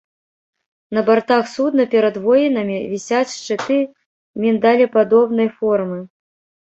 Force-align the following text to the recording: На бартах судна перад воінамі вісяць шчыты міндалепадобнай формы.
На 0.97 1.01
бартах 1.09 1.43
судна 1.55 1.83
перад 1.93 2.15
воінамі 2.25 2.77
вісяць 2.95 3.35
шчыты 3.35 3.77
міндалепадобнай 4.47 5.49
формы. 5.61 5.99